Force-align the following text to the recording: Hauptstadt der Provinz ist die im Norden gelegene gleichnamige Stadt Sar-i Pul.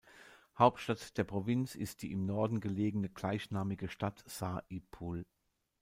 Hauptstadt 0.57 1.15
der 1.19 1.25
Provinz 1.25 1.75
ist 1.75 2.01
die 2.01 2.11
im 2.11 2.25
Norden 2.25 2.59
gelegene 2.59 3.07
gleichnamige 3.07 3.87
Stadt 3.87 4.23
Sar-i 4.27 4.79
Pul. 4.89 5.27